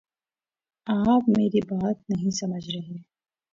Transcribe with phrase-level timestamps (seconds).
[0.87, 2.97] آپ میری بات نہیں سمجھ رہے